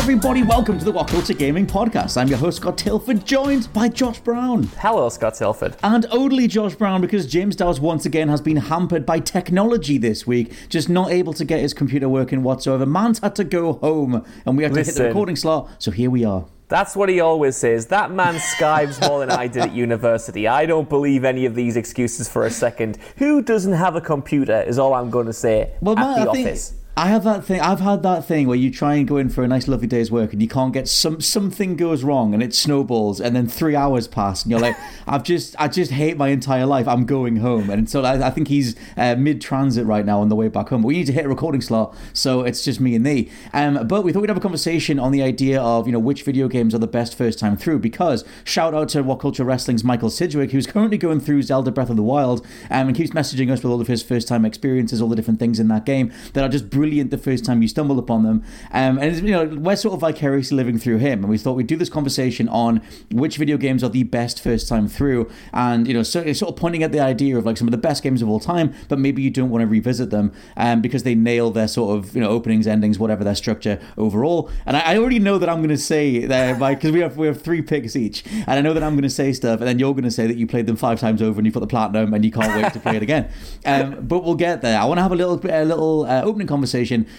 [0.00, 0.42] Everybody.
[0.42, 2.16] Welcome to the What Culture Gaming Podcast.
[2.16, 4.62] I'm your host, Scott Tailford, joined by Josh Brown.
[4.78, 5.76] Hello, Scott Tailford.
[5.82, 10.26] And only Josh Brown because James Dowes once again has been hampered by technology this
[10.26, 12.86] week, just not able to get his computer working whatsoever.
[12.86, 16.10] Man's had to go home and we had to hit the recording slot, so here
[16.10, 16.46] we are.
[16.68, 17.86] That's what he always says.
[17.88, 20.48] That man skives more than I did at university.
[20.48, 22.96] I don't believe any of these excuses for a second.
[23.18, 26.30] Who doesn't have a computer is all I'm going to say Well, at Matt, the
[26.30, 26.74] I think- office.
[27.00, 27.62] I have that thing.
[27.62, 30.10] I've had that thing where you try and go in for a nice, lovely day's
[30.10, 33.74] work, and you can't get some something goes wrong, and it snowballs, and then three
[33.74, 34.76] hours pass, and you're like,
[35.06, 36.86] I've just, I just hate my entire life.
[36.86, 40.28] I'm going home, and so I, I think he's uh, mid transit right now on
[40.28, 40.82] the way back home.
[40.82, 43.30] We need to hit a recording slot, so it's just me and thee.
[43.54, 46.22] Um, but we thought we'd have a conversation on the idea of you know which
[46.22, 47.78] video games are the best first time through.
[47.78, 51.88] Because shout out to What Culture Wrestling's Michael Sidgwick, who's currently going through Zelda Breath
[51.88, 55.00] of the Wild, um, and keeps messaging us with all of his first time experiences,
[55.00, 57.68] all the different things in that game that are just brilliant the first time you
[57.68, 58.42] stumble upon them.
[58.72, 61.52] Um, and it's, you know we're sort of vicariously living through him, and we thought
[61.52, 65.86] we'd do this conversation on which video games are the best first time through, and
[65.86, 68.02] you know so, sort of pointing at the idea of like some of the best
[68.02, 71.14] games of all time, but maybe you don't want to revisit them um, because they
[71.14, 74.50] nail their sort of you know openings, endings, whatever their structure overall.
[74.66, 77.26] And I, I already know that I'm going to say there because we have we
[77.26, 79.78] have three picks each, and I know that I'm going to say stuff, and then
[79.78, 81.66] you're going to say that you played them five times over and you've got the
[81.66, 83.30] platinum and you can't wait to play it again.
[83.66, 84.78] Um, but we'll get there.
[84.80, 86.69] I want to have a little bit a little uh, opening conversation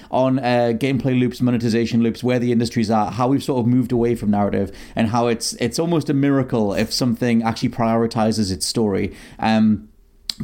[0.09, 3.91] on uh, gameplay loops, monetization loops, where the industries are, how we've sort of moved
[3.91, 8.65] away from narrative, and how it's it's almost a miracle if something actually prioritizes its
[8.65, 9.15] story.
[9.39, 9.90] Um,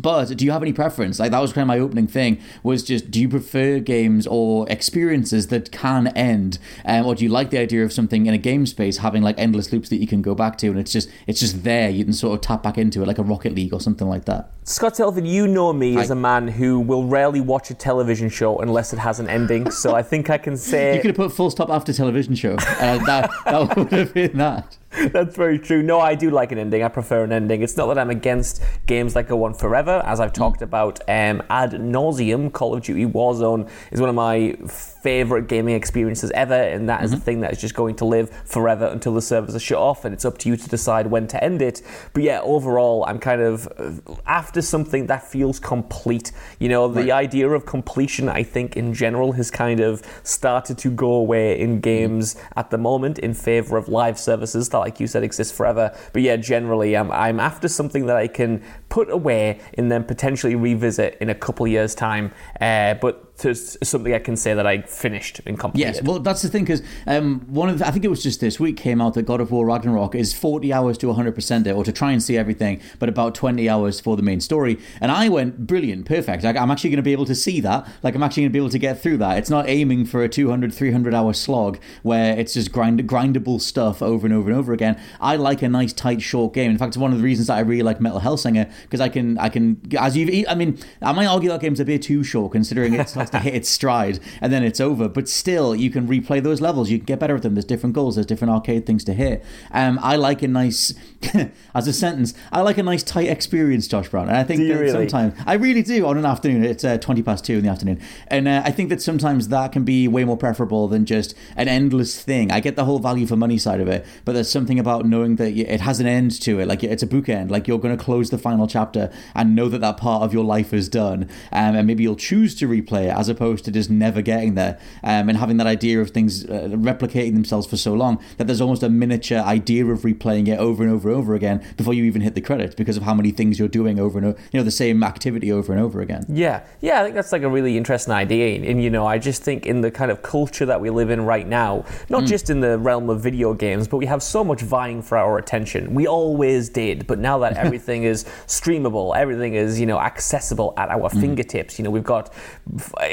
[0.02, 1.20] but do you have any preference?
[1.20, 2.40] Like that was kind of my opening thing.
[2.64, 7.30] Was just do you prefer games or experiences that can end, um, or do you
[7.30, 10.08] like the idea of something in a game space having like endless loops that you
[10.08, 11.90] can go back to, and it's just it's just there.
[11.90, 14.26] You can sort of tap back into it like a Rocket League or something like
[14.26, 14.52] that.
[14.64, 18.58] Scott Tailford, you know me as a man who will rarely watch a television show
[18.60, 19.72] unless it has an ending.
[19.72, 22.56] So I think I can say You could have put full stop after television show.
[22.56, 24.78] Uh, that that would have been that.
[25.12, 25.84] That's very true.
[25.84, 26.82] No, I do like an ending.
[26.82, 27.62] I prefer an ending.
[27.62, 31.44] It's not that I'm against games that go on forever, as I've talked about um,
[31.50, 32.52] ad nauseum.
[32.54, 34.56] Call of Duty Warzone is one of my
[35.02, 38.30] favorite gaming experiences ever, and that is a thing that is just going to live
[38.46, 41.28] forever until the servers are shut off, and it's up to you to decide when
[41.28, 41.82] to end it.
[42.14, 46.32] But yeah, overall, I'm kind of uh, after something that feels complete.
[46.60, 50.90] You know, the idea of completion, I think, in general, has kind of started to
[50.90, 55.08] go away in games at the moment in favor of live services that, like you
[55.08, 55.96] said, exist forever.
[56.14, 60.56] But yeah, generally, I'm, I'm after something that I can put away and then potentially
[60.56, 62.32] revisit in a couple years' time.
[62.60, 65.96] Uh, but to something I can say that I finished and completed.
[65.96, 68.40] Yes, well, that's the thing because um, one of the, I think it was just
[68.40, 71.68] this week came out that God of War Ragnarok is 40 hours to 100 percent
[71.68, 74.80] it, or to try and see everything, but about 20 hours for the main story.
[75.00, 76.44] And I went brilliant, perfect.
[76.44, 77.88] Like, I'm actually going to be able to see that.
[78.04, 79.38] Like I'm actually going to be able to get through that.
[79.38, 84.02] It's not aiming for a 200, 300 hour slog where it's just grind grindable stuff
[84.02, 85.00] over and over and over again.
[85.20, 86.72] I like a nice tight short game.
[86.72, 89.10] In fact, it's one of the reasons that I really like Metal Hellsinger because I
[89.10, 92.24] can I can as you've, I mean I might argue that game's a bit too
[92.24, 95.08] short considering it starts to hit its stride and then it's over.
[95.08, 96.90] But still, you can replay those levels.
[96.90, 97.56] You can get better at them.
[97.56, 98.16] There's different goals.
[98.16, 99.44] There's different arcade things to hit.
[99.72, 100.94] Um, I like a nice,
[101.76, 104.28] as a sentence, I like a nice tight experience, Josh Brown.
[104.28, 104.92] And I think that really?
[104.92, 106.64] sometimes I really do on an afternoon.
[106.64, 109.72] It's uh, twenty past two in the afternoon, and uh, I think that sometimes that
[109.72, 112.52] can be way more preferable than just an endless thing.
[112.52, 115.36] I get the whole value for money side of it, but there's something about knowing
[115.38, 116.68] that it has an end to it.
[116.68, 117.50] Like it's a bookend.
[117.50, 120.34] Like you're going to close the final final chapter and know that that part of
[120.34, 123.72] your life is done, um, and maybe you'll choose to replay it as opposed to
[123.72, 127.78] just never getting there, um, and having that idea of things uh, replicating themselves for
[127.78, 131.18] so long that there's almost a miniature idea of replaying it over and over and
[131.18, 134.00] over again before you even hit the credits because of how many things you're doing
[134.00, 136.26] over and over, you know, the same activity over and over again.
[136.30, 139.18] Yeah, yeah, I think that's like a really interesting idea, and, and you know, I
[139.18, 142.28] just think in the kind of culture that we live in right now, not mm.
[142.28, 145.38] just in the realm of video games, but we have so much vying for our
[145.38, 145.94] attention.
[145.94, 150.90] We always did, but now that everything is streamable, everything is you know accessible at
[150.90, 151.20] our mm.
[151.20, 151.80] fingertips.
[151.80, 152.34] You know, we've got.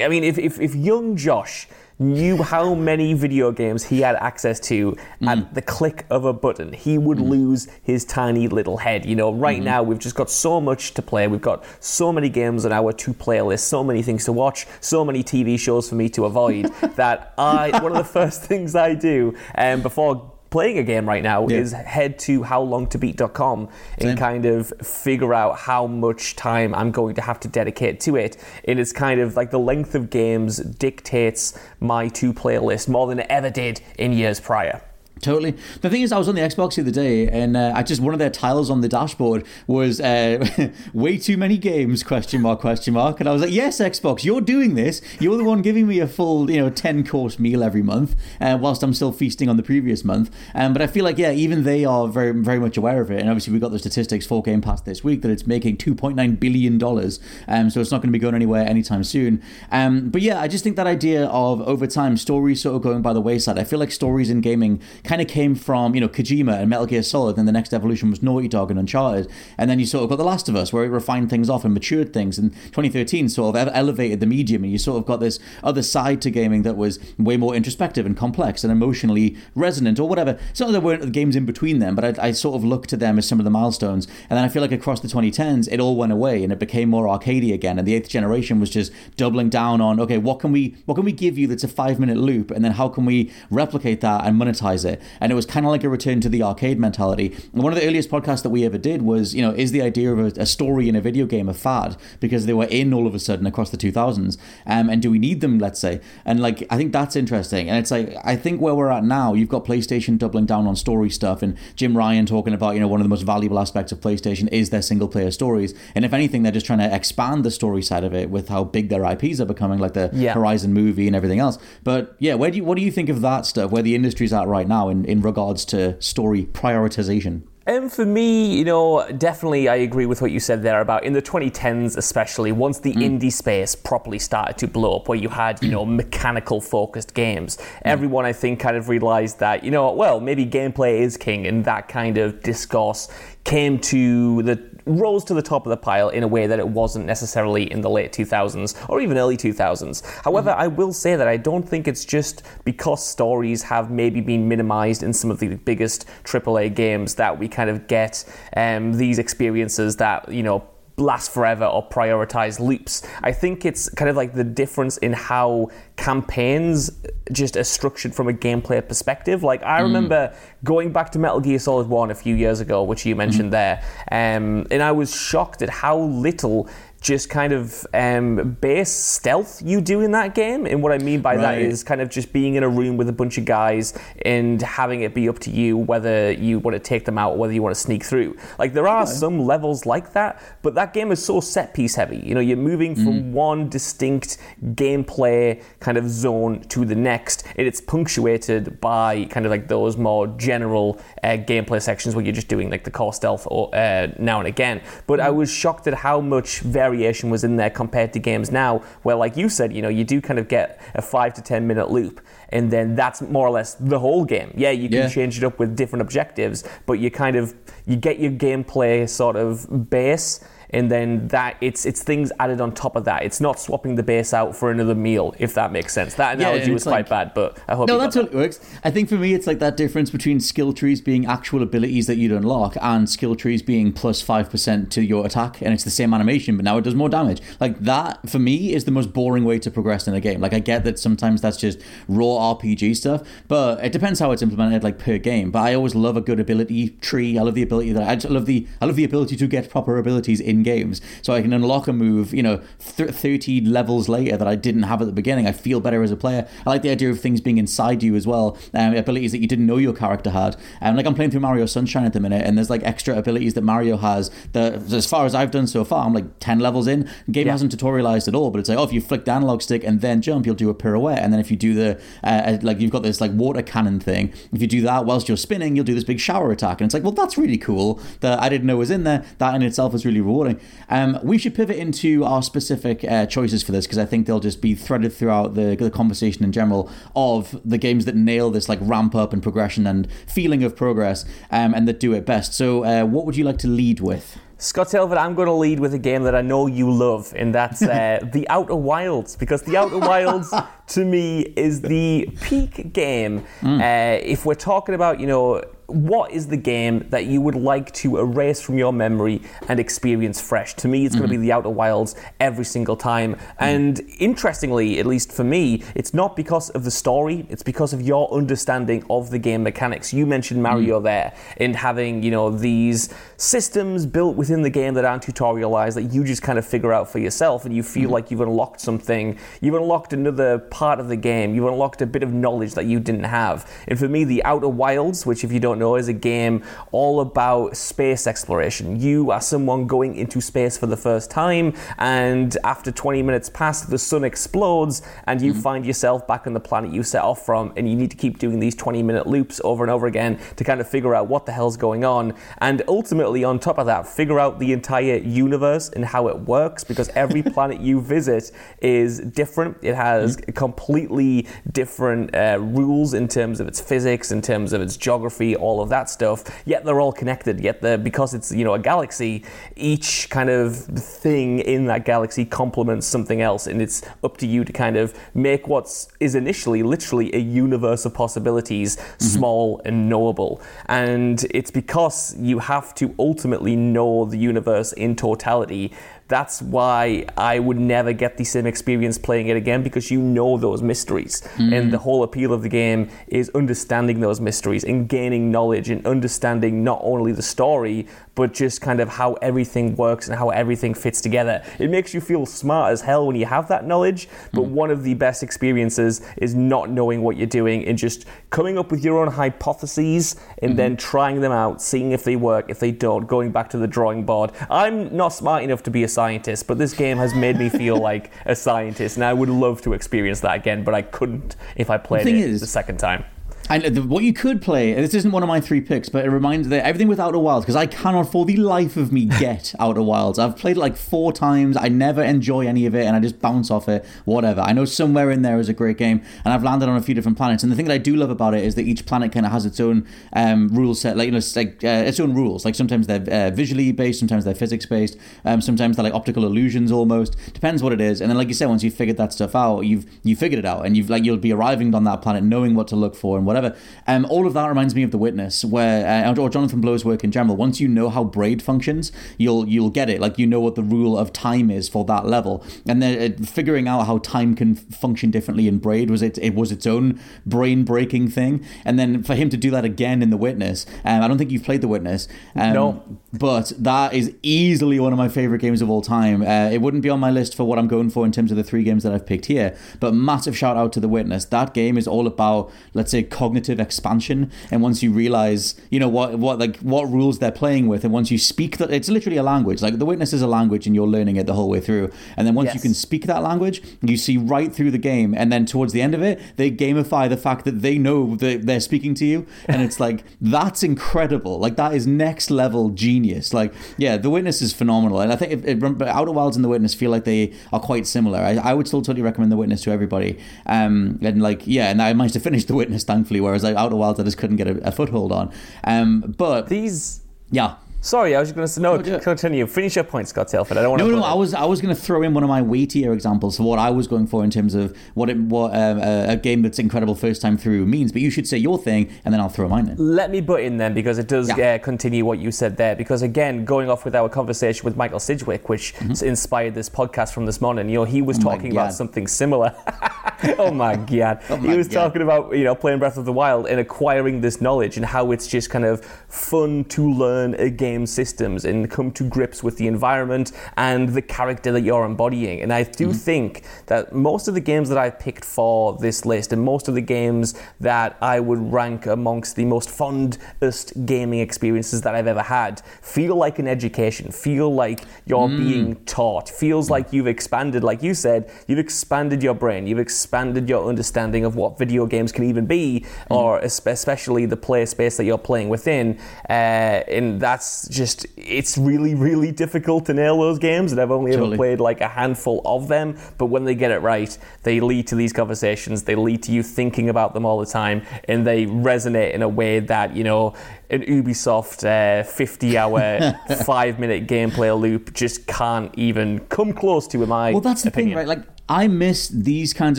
[0.02, 1.68] I mean, if if, if young Josh
[1.98, 5.28] knew how many video games he had access to mm.
[5.28, 7.28] at the click of a button, he would mm.
[7.28, 9.06] lose his tiny little head.
[9.06, 9.64] You know, right mm-hmm.
[9.64, 11.28] now we've just got so much to play.
[11.28, 14.66] We've got so many games on our to play list, so many things to watch,
[14.80, 18.74] so many TV shows for me to avoid that I one of the first things
[18.74, 21.56] I do um, before playing a game right now yeah.
[21.56, 23.68] is head to howlongtobeat.com
[23.98, 24.08] Same.
[24.08, 28.14] and kind of figure out how much time I'm going to have to dedicate to
[28.14, 28.36] it.
[28.64, 33.18] And it's kind of like the length of games dictates my to playlist more than
[33.18, 34.80] it ever did in years prior.
[35.20, 35.52] Totally.
[35.80, 38.02] The thing is, I was on the Xbox the other day, and uh, I just
[38.02, 40.44] one of their tiles on the dashboard was uh,
[40.92, 44.40] "way too many games?" question mark question mark, and I was like, "Yes, Xbox, you're
[44.40, 45.00] doing this.
[45.20, 48.58] You're the one giving me a full, you know, ten course meal every month, uh,
[48.60, 51.62] whilst I'm still feasting on the previous month." Um, but I feel like, yeah, even
[51.62, 54.42] they are very, very much aware of it, and obviously we got the statistics for
[54.42, 58.08] Game Pass this week that it's making 2.9 billion dollars, um, so it's not going
[58.08, 59.40] to be going anywhere anytime soon.
[59.70, 63.00] Um, but yeah, I just think that idea of over time stories sort of going
[63.00, 63.58] by the wayside.
[63.58, 66.86] I feel like stories in gaming kind of came from you know Kojima and Metal
[66.86, 70.02] Gear Solid, and the next evolution was Naughty Dog and Uncharted, and then you sort
[70.02, 72.52] of got The Last of Us, where it refined things off and matured things, and
[72.52, 76.30] 2013 sort of elevated the medium, and you sort of got this other side to
[76.30, 80.38] gaming that was way more introspective and complex and emotionally resonant or whatever.
[80.52, 82.86] Some of there weren't the games in between them, but I, I sort of look
[82.88, 85.68] to them as some of the milestones, and then I feel like across the 2010s
[85.70, 88.70] it all went away and it became more arcadey again, and the eighth generation was
[88.70, 91.68] just doubling down on okay, what can we what can we give you that's a
[91.68, 94.93] five minute loop, and then how can we replicate that and monetize it?
[95.20, 97.34] And it was kind of like a return to the arcade mentality.
[97.52, 99.82] And one of the earliest podcasts that we ever did was, you know, is the
[99.82, 102.92] idea of a, a story in a video game a fad because they were in
[102.92, 104.36] all of a sudden across the 2000s,
[104.66, 105.58] um, and do we need them?
[105.58, 108.90] Let's say, and like I think that's interesting, and it's like I think where we're
[108.90, 112.74] at now, you've got PlayStation doubling down on story stuff, and Jim Ryan talking about,
[112.74, 115.74] you know, one of the most valuable aspects of PlayStation is their single player stories,
[115.94, 118.64] and if anything, they're just trying to expand the story side of it with how
[118.64, 120.32] big their IPs are becoming, like the yeah.
[120.32, 121.58] Horizon movie and everything else.
[121.82, 123.70] But yeah, where do you what do you think of that stuff?
[123.70, 127.42] Where the industry's at right now in in regards to story prioritization?
[127.66, 131.14] And for me, you know, definitely I agree with what you said there about in
[131.14, 133.02] the 2010s, especially once the mm.
[133.02, 137.56] indie space properly started to blow up, where you had, you know, mechanical focused games.
[137.56, 137.62] Mm.
[137.86, 141.64] Everyone, I think, kind of realized that, you know, well, maybe gameplay is king, and
[141.64, 143.08] that kind of discourse
[143.44, 146.68] came to the rose to the top of the pile in a way that it
[146.68, 150.04] wasn't necessarily in the late 2000s or even early 2000s.
[150.22, 150.60] However, mm-hmm.
[150.60, 155.02] I will say that I don't think it's just because stories have maybe been minimized
[155.02, 158.24] in some of the biggest AAA games that we kind of get
[158.56, 160.64] um, these experiences that, you know,
[160.96, 163.02] last forever or prioritize loops.
[163.22, 166.90] I think it's kind of like the difference in how campaigns
[167.32, 169.42] just are structured from a gameplay perspective.
[169.42, 169.84] Like I mm.
[169.84, 173.48] remember going back to Metal Gear Solid 1 a few years ago, which you mentioned
[173.48, 173.52] mm.
[173.52, 176.68] there, um, and I was shocked at how little
[177.04, 180.64] just kind of um, base stealth you do in that game.
[180.64, 181.42] And what I mean by right.
[181.42, 183.92] that is kind of just being in a room with a bunch of guys
[184.22, 187.36] and having it be up to you whether you want to take them out or
[187.36, 188.34] whether you want to sneak through.
[188.58, 189.12] Like there are okay.
[189.12, 192.16] some levels like that, but that game is so set piece heavy.
[192.24, 193.32] You know, you're moving from mm.
[193.32, 194.38] one distinct
[194.72, 199.98] gameplay kind of zone to the next, and it's punctuated by kind of like those
[199.98, 204.08] more general uh, gameplay sections where you're just doing like the core stealth or, uh,
[204.18, 204.80] now and again.
[205.06, 205.34] But I mm.
[205.34, 209.16] was shocked at how much very variation was in there compared to games now, where,
[209.16, 211.90] like you said, you know, you do kind of get a five to 10 minute
[211.90, 212.20] loop,
[212.50, 214.52] and then that's more or less the whole game.
[214.56, 215.08] Yeah, you can yeah.
[215.08, 217.54] change it up with different objectives, but you kind of
[217.86, 220.40] you get your gameplay sort of base
[220.74, 223.22] and then that it's it's things added on top of that.
[223.22, 226.14] It's not swapping the base out for another meal, if that makes sense.
[226.14, 228.60] That analogy yeah, was like, quite bad, but I hope no, that's what works.
[228.82, 232.16] I think for me, it's like that difference between skill trees being actual abilities that
[232.16, 235.90] you'd unlock and skill trees being plus five percent to your attack, and it's the
[235.90, 237.40] same animation, but now it does more damage.
[237.60, 240.40] Like that for me is the most boring way to progress in a game.
[240.40, 241.78] Like I get that sometimes that's just
[242.08, 245.52] raw RPG stuff, but it depends how it's implemented, like per game.
[245.52, 247.38] But I always love a good ability tree.
[247.38, 249.98] I love the ability that I love the I love the ability to get proper
[249.98, 251.00] abilities in games.
[251.22, 252.60] So I can unlock a move, you know,
[252.96, 255.46] th- 30 levels later that I didn't have at the beginning.
[255.46, 256.48] I feel better as a player.
[256.66, 259.46] I like the idea of things being inside you as well, um, abilities that you
[259.46, 260.56] didn't know your character had.
[260.80, 263.54] And like I'm playing through Mario Sunshine at the minute, and there's like extra abilities
[263.54, 266.86] that Mario has that, as far as I've done so far, I'm like 10 levels
[266.86, 267.08] in.
[267.26, 267.52] The game yeah.
[267.52, 270.00] hasn't tutorialized at all, but it's like, oh, if you flick the analog stick and
[270.00, 271.18] then jump, you'll do a pirouette.
[271.18, 274.00] And then if you do the, uh, uh, like, you've got this like water cannon
[274.00, 276.80] thing, if you do that whilst you're spinning, you'll do this big shower attack.
[276.80, 279.24] And it's like, well, that's really cool that I didn't know was in there.
[279.38, 280.53] That in itself is really rewarding.
[280.88, 284.40] Um, we should pivot into our specific uh, choices for this because I think they'll
[284.40, 288.68] just be threaded throughout the, the conversation in general of the games that nail this
[288.68, 292.54] like ramp up and progression and feeling of progress um, and that do it best.
[292.54, 294.38] So, uh, what would you like to lead with?
[294.58, 297.54] Scott Tailford, I'm going to lead with a game that I know you love, and
[297.54, 300.54] that's uh, The Outer Wilds, because The Outer Wilds,
[300.88, 303.44] to me, is the peak game.
[303.60, 303.80] Mm.
[303.80, 307.92] Uh, if we're talking about, you know, what is the game that you would like
[307.92, 310.74] to erase from your memory and experience fresh?
[310.74, 313.34] To me, it's going to be The Outer Wilds every single time.
[313.34, 313.64] Mm-hmm.
[313.64, 318.00] And interestingly, at least for me, it's not because of the story, it's because of
[318.00, 320.12] your understanding of the game mechanics.
[320.12, 321.04] You mentioned Mario mm-hmm.
[321.04, 326.14] there and having, you know, these systems built within the game that aren't tutorialized that
[326.14, 328.12] you just kind of figure out for yourself and you feel mm-hmm.
[328.12, 329.38] like you've unlocked something.
[329.60, 331.54] You've unlocked another part of the game.
[331.54, 333.70] You've unlocked a bit of knowledge that you didn't have.
[333.86, 336.62] And for me, The Outer Wilds, which if you don't don't know is a game
[336.92, 339.00] all about space exploration.
[339.00, 343.82] You are someone going into space for the first time, and after 20 minutes pass,
[343.82, 345.60] the sun explodes, and you mm-hmm.
[345.60, 348.38] find yourself back on the planet you set off from, and you need to keep
[348.38, 351.44] doing these 20 minute loops over and over again to kind of figure out what
[351.44, 352.34] the hell's going on.
[352.58, 356.84] And ultimately, on top of that, figure out the entire universe and how it works
[356.84, 359.76] because every planet you visit is different.
[359.82, 360.52] It has mm-hmm.
[360.52, 365.80] completely different uh, rules in terms of its physics, in terms of its geography, all
[365.80, 366.44] of that stuff.
[366.64, 367.60] Yet they're all connected.
[367.60, 369.44] Yet the because it's you know a galaxy,
[369.76, 374.64] each kind of thing in that galaxy complements something else, and it's up to you
[374.64, 375.86] to kind of make what
[376.20, 379.24] is initially literally a universe of possibilities mm-hmm.
[379.24, 380.60] small and knowable.
[380.86, 385.92] And it's because you have to ultimately know the universe in totality
[386.28, 390.56] that's why I would never get the same experience playing it again because you know
[390.56, 391.42] those mysteries.
[391.56, 391.78] Mm.
[391.78, 396.06] And the whole appeal of the game is understanding those mysteries and gaining knowledge and
[396.06, 400.94] understanding not only the story, but just kind of how everything works and how everything
[400.94, 401.62] fits together.
[401.78, 404.70] It makes you feel smart as hell when you have that knowledge, but mm.
[404.70, 408.90] one of the best experiences is not knowing what you're doing and just coming up
[408.90, 410.76] with your own hypotheses and mm-hmm.
[410.76, 413.86] then trying them out, seeing if they work, if they don't, going back to the
[413.86, 414.50] drawing board.
[414.70, 417.96] I'm not smart enough to be a scientist, but this game has made me feel
[418.10, 421.90] like a scientist, and I would love to experience that again, but I couldn't if
[421.90, 423.24] I played it is, the second time.
[423.70, 426.68] And what you could play, this isn't one of my three picks, but it reminds
[426.68, 430.02] that everything with Outer Wilds, because I cannot for the life of me get Outer
[430.02, 430.38] Wilds.
[430.38, 431.74] I've played it like four times.
[431.74, 434.04] I never enjoy any of it, and I just bounce off it.
[434.26, 434.60] Whatever.
[434.60, 437.14] I know somewhere in there is a great game, and I've landed on a few
[437.14, 437.62] different planets.
[437.62, 439.52] And the thing that I do love about it is that each planet kind of
[439.52, 442.66] has its own um, rule set, like you know, it's like uh, its own rules.
[442.66, 445.16] Like sometimes they're uh, visually based, sometimes they're physics based,
[445.46, 447.36] um, sometimes they're like optical illusions almost.
[447.54, 448.20] Depends what it is.
[448.20, 450.66] And then, like you said, once you've figured that stuff out, you've you figured it
[450.66, 453.38] out, and you've like you'll be arriving on that planet knowing what to look for
[453.38, 453.76] and whatever.
[454.06, 457.24] Um, all of that reminds me of The Witness, where uh, or Jonathan Blow's work
[457.24, 457.56] in general.
[457.56, 460.20] Once you know how braid functions, you'll you'll get it.
[460.20, 463.44] Like you know what the rule of time is for that level, and then uh,
[463.44, 467.20] figuring out how time can function differently in braid was it it was its own
[467.46, 468.64] brain breaking thing.
[468.84, 471.50] And then for him to do that again in The Witness, um, I don't think
[471.50, 472.28] you've played The Witness.
[472.54, 476.42] Um, no, but that is easily one of my favorite games of all time.
[476.42, 478.56] Uh, it wouldn't be on my list for what I'm going for in terms of
[478.56, 481.44] the three games that I've picked here, but massive shout out to The Witness.
[481.46, 486.08] That game is all about let's say cognitive expansion and once you realize you know
[486.08, 489.36] what what like what rules they're playing with and once you speak that it's literally
[489.36, 489.82] a language.
[489.82, 492.10] Like the witness is a language and you're learning it the whole way through.
[492.36, 492.76] And then once yes.
[492.76, 496.02] you can speak that language you see right through the game and then towards the
[496.02, 499.46] end of it they gamify the fact that they know that they're speaking to you
[499.66, 501.58] and it's like that's incredible.
[501.58, 503.52] Like that is next level genius.
[503.52, 505.20] Like yeah the witness is phenomenal.
[505.20, 508.06] And i think it, it, outer wilds and the witness feel like they are quite
[508.06, 508.38] similar.
[508.38, 510.38] I, I would still totally recommend the witness to everybody.
[510.66, 513.96] Um and like yeah and i managed to finish the witness thankfully whereas like outer
[513.96, 515.52] wilds I just couldn't get a, a foothold on.
[515.84, 517.76] Um, but these, yeah.
[518.04, 518.96] Sorry, I was going to say no.
[518.96, 519.66] Oh, continue.
[519.66, 520.76] Finish your point, Scott Tailford.
[520.76, 521.14] I don't want no, to.
[521.14, 521.24] No, no.
[521.24, 523.78] I was I was going to throw in one of my weightier examples of what
[523.78, 526.78] I was going for in terms of what it, what um, a, a, game that's
[526.78, 528.12] incredible first time through means.
[528.12, 529.96] But you should say your thing, and then I'll throw mine in.
[529.96, 531.76] Let me butt in then because it does yeah.
[531.76, 532.94] uh, continue what you said there.
[532.94, 536.26] Because again, going off with our conversation with Michael Sidgwick, which mm-hmm.
[536.26, 539.74] inspired this podcast from this morning, you know, he was oh talking about something similar.
[540.58, 541.42] oh my god!
[541.48, 542.08] oh my he was god.
[542.08, 545.32] talking about you know playing Breath of the Wild and acquiring this knowledge and how
[545.32, 549.62] it's just kind of fun to learn a game game systems and come to grips
[549.62, 552.60] with the environment and the character that you're embodying.
[552.62, 553.28] And I do mm-hmm.
[553.28, 556.94] think that most of the games that I've picked for this list and most of
[556.94, 562.42] the games that I would rank amongst the most fondest gaming experiences that I've ever
[562.42, 565.58] had feel like an education, feel like you're mm.
[565.64, 570.68] being taught, feels like you've expanded, like you said, you've expanded your brain, you've expanded
[570.68, 573.36] your understanding of what video games can even be, mm.
[573.36, 576.18] or especially the play space that you're playing within.
[576.48, 580.92] Uh, and that's just, it's really, really difficult to nail those games.
[580.92, 581.50] And I've only totally.
[581.50, 583.16] ever played like a handful of them.
[583.38, 586.62] But when they get it right, they lead to these conversations, they lead to you
[586.62, 590.54] thinking about them all the time, and they resonate in a way that, you know,
[590.90, 597.22] an Ubisoft uh, 50 hour, five minute gameplay loop just can't even come close to,
[597.22, 598.10] in my Well, that's the opinion.
[598.10, 598.38] thing, right?
[598.38, 599.98] Like, I miss these kinds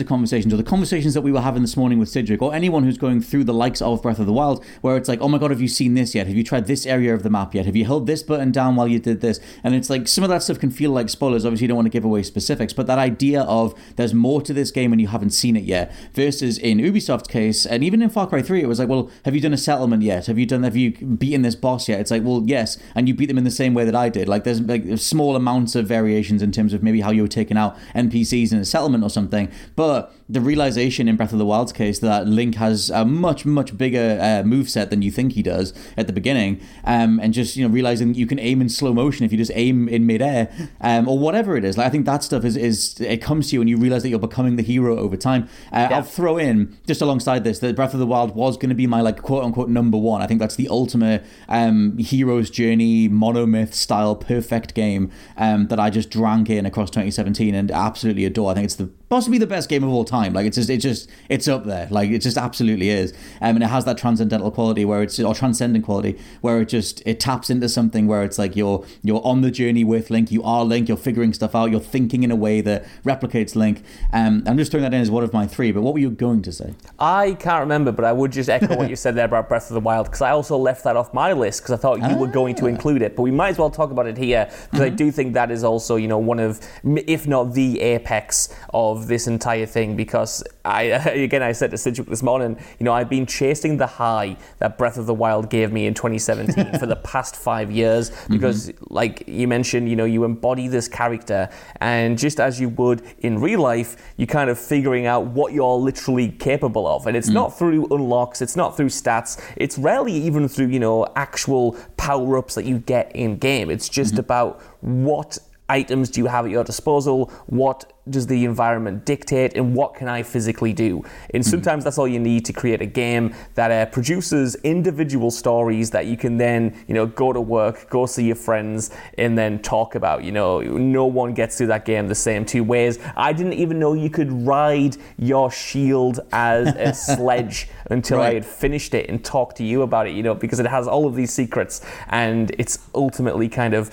[0.00, 2.82] of conversations, or the conversations that we were having this morning with Sidgwick, or anyone
[2.82, 5.38] who's going through the likes of Breath of the Wild, where it's like, oh my
[5.38, 6.26] god, have you seen this yet?
[6.26, 7.64] Have you tried this area of the map yet?
[7.64, 9.38] Have you held this button down while you did this?
[9.62, 11.44] And it's like some of that stuff can feel like spoilers.
[11.44, 14.52] Obviously, you don't want to give away specifics, but that idea of there's more to
[14.52, 18.10] this game and you haven't seen it yet, versus in Ubisoft's case, and even in
[18.10, 20.26] Far Cry 3, it was like, well, have you done a settlement yet?
[20.26, 20.64] Have you done?
[20.76, 22.00] Have you beaten this boss yet?
[22.00, 24.28] It's like, well, yes, and you beat them in the same way that I did.
[24.28, 27.56] Like, there's like small amounts of variations in terms of maybe how you were taking
[27.56, 29.50] out NPCs in a settlement or something.
[29.74, 33.78] But the realization in Breath of the Wild's case that Link has a much much
[33.78, 37.56] bigger uh, move set than you think he does at the beginning, um, and just
[37.56, 40.50] you know realizing you can aim in slow motion if you just aim in midair,
[40.80, 41.78] um, or whatever it is.
[41.78, 44.08] Like I think that stuff is is it comes to you and you realize that
[44.08, 45.48] you're becoming the hero over time.
[45.72, 45.96] Uh, yeah.
[45.96, 48.86] I'll throw in just alongside this that Breath of the Wild was going to be
[48.86, 50.22] my like quote unquote number one.
[50.22, 55.90] I think that's the ultimate um, hero's journey monomyth style perfect game um, that I
[55.90, 58.50] just drank in across 2017 and absolutely adore.
[58.50, 60.32] I think it's the possibly the best game of all time.
[60.32, 61.88] Like it's just it's just it's up there.
[61.90, 63.12] Like it just absolutely is.
[63.40, 67.02] Um, and it has that transcendental quality where it's or transcendent quality where it just
[67.06, 70.30] it taps into something where it's like you're you're on the journey with Link.
[70.30, 70.88] You are Link.
[70.88, 71.70] You're figuring stuff out.
[71.70, 73.82] You're thinking in a way that replicates Link.
[74.12, 75.72] Um, I'm just throwing that in as one of my three.
[75.72, 76.74] But what were you going to say?
[76.98, 79.74] I can't remember, but I would just echo what you said there about Breath of
[79.74, 82.16] the Wild because I also left that off my list because I thought you ah.
[82.16, 82.68] were going to ah.
[82.68, 83.16] include it.
[83.16, 84.82] But we might as well talk about it here because mm-hmm.
[84.82, 88.95] I do think that is also you know one of if not the apex of
[89.04, 90.82] this entire thing because I
[91.28, 94.78] again I said to Sidgwick this morning, you know, I've been chasing the high that
[94.78, 98.94] Breath of the Wild gave me in 2017 for the past five years because, mm-hmm.
[98.94, 101.48] like you mentioned, you know, you embody this character,
[101.80, 105.76] and just as you would in real life, you're kind of figuring out what you're
[105.76, 107.34] literally capable of, and it's mm.
[107.34, 112.38] not through unlocks, it's not through stats, it's rarely even through you know actual power
[112.38, 113.70] ups that you get in game.
[113.70, 114.20] It's just mm-hmm.
[114.20, 117.30] about what items do you have at your disposal?
[117.46, 119.56] What does the environment dictate?
[119.56, 121.04] And what can I physically do?
[121.34, 121.50] And hmm.
[121.50, 126.06] sometimes that's all you need to create a game that uh, produces individual stories that
[126.06, 129.94] you can then, you know, go to work, go see your friends, and then talk
[129.94, 130.22] about.
[130.22, 132.98] You know, no one gets through that game the same two ways.
[133.16, 138.30] I didn't even know you could ride your shield as a sledge until right.
[138.30, 140.14] I had finished it and talked to you about it.
[140.14, 143.90] You know, because it has all of these secrets, and it's ultimately kind of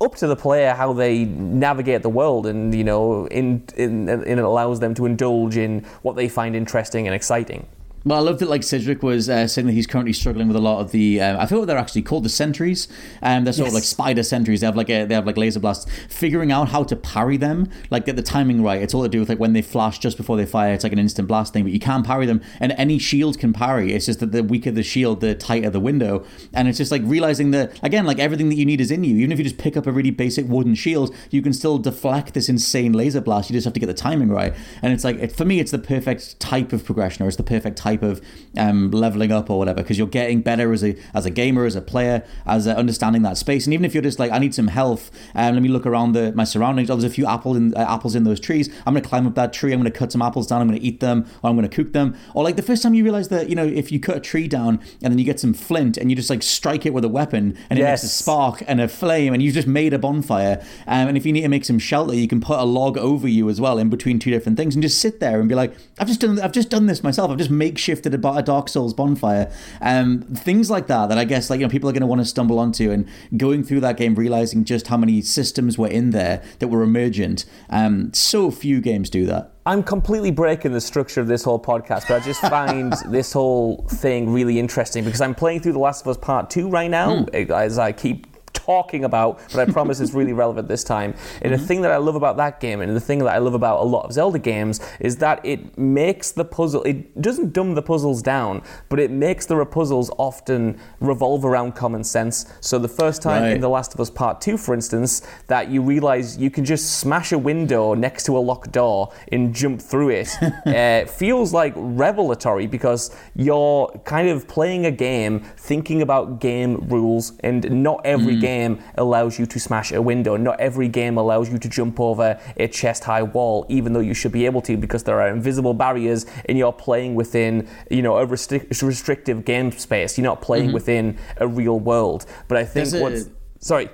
[0.00, 4.38] up to the player how they navigate the world, and you know, in, in, in
[4.38, 7.66] it allows them to indulge in what they find interesting and exciting.
[8.06, 10.60] Well, I love that like Sidgwick was uh, saying that he's currently struggling with a
[10.60, 11.22] lot of the.
[11.22, 12.86] Uh, I feel what they're actually called the sentries.
[13.22, 13.70] Um, they're sort yes.
[13.70, 14.60] of like spider sentries.
[14.60, 15.90] They have like a, they have like laser blasts.
[16.10, 18.82] Figuring out how to parry them, like get the timing right.
[18.82, 20.74] It's all to do with like when they flash just before they fire.
[20.74, 23.54] It's like an instant blast thing, but you can't parry them, and any shield can
[23.54, 23.94] parry.
[23.94, 26.26] It's just that the weaker the shield, the tighter the window.
[26.52, 29.16] And it's just like realizing that again, like everything that you need is in you.
[29.16, 32.34] Even if you just pick up a really basic wooden shield, you can still deflect
[32.34, 33.48] this insane laser blast.
[33.48, 34.54] You just have to get the timing right.
[34.82, 37.42] And it's like it, for me, it's the perfect type of progression, or it's the
[37.42, 38.20] perfect type of
[38.56, 41.76] um, leveling up or whatever because you're getting better as a as a gamer, as
[41.76, 43.66] a player, as uh, understanding that space.
[43.66, 46.12] And even if you're just like, I need some health, um, let me look around
[46.12, 46.90] the my surroundings.
[46.90, 48.68] Oh, there's a few apple in, uh, apples in those trees.
[48.86, 49.72] I'm going to climb up that tree.
[49.72, 50.60] I'm going to cut some apples down.
[50.60, 52.16] I'm going to eat them, or I'm going to cook them.
[52.34, 54.48] Or like the first time you realize that you know if you cut a tree
[54.48, 57.08] down and then you get some flint and you just like strike it with a
[57.08, 58.02] weapon and it yes.
[58.02, 60.64] makes a spark and a flame and you've just made a bonfire.
[60.86, 63.28] Um, and if you need to make some shelter, you can put a log over
[63.28, 65.74] you as well in between two different things and just sit there and be like,
[65.98, 67.30] I've just done I've just done this myself.
[67.30, 67.50] I've just
[67.84, 69.52] makeshifted a a Dark Souls bonfire.
[69.80, 72.20] Um, things like that that I guess like you know people are going to want
[72.20, 76.10] to stumble onto and going through that game realizing just how many systems were in
[76.10, 77.44] there that were emergent.
[77.70, 79.52] Um, so few games do that.
[79.66, 83.86] I'm completely breaking the structure of this whole podcast, but I just find this whole
[83.88, 87.24] thing really interesting because I'm playing through The Last of Us Part 2 right now
[87.24, 87.50] mm.
[87.50, 88.33] as I keep
[88.64, 91.14] talking about, but I promise it's really relevant this time.
[91.42, 91.60] And mm-hmm.
[91.60, 93.80] the thing that I love about that game, and the thing that I love about
[93.80, 96.82] a lot of Zelda games, is that it makes the puzzle.
[96.84, 102.04] It doesn't dumb the puzzles down, but it makes the puzzles often revolve around common
[102.04, 102.52] sense.
[102.60, 103.52] So the first time right.
[103.52, 106.98] in The Last of Us Part Two, for instance, that you realize you can just
[106.98, 110.28] smash a window next to a locked door and jump through it,
[110.66, 117.32] uh, feels like revelatory because you're kind of playing a game, thinking about game rules,
[117.40, 118.40] and not every mm.
[118.40, 118.53] game
[118.96, 120.36] allows you to smash a window.
[120.36, 124.14] Not every game allows you to jump over a chest high wall, even though you
[124.14, 128.16] should be able to because there are invisible barriers and you're playing within, you know,
[128.16, 130.16] a restri- restrictive game space.
[130.18, 130.74] You're not playing mm-hmm.
[130.74, 132.26] within a real world.
[132.48, 133.28] But I think what's.
[133.58, 133.88] Sorry.